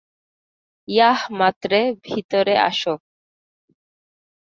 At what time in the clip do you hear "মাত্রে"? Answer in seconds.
1.39-1.79